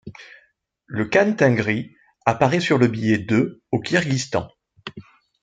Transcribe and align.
Le 0.87 1.05
Khan 1.05 1.33
Tengri 1.37 1.91
apparaît 2.25 2.59
sur 2.59 2.79
le 2.79 2.87
billet 2.87 3.19
de 3.19 3.61
au 3.69 3.79
Kirghizistan. 3.79 4.49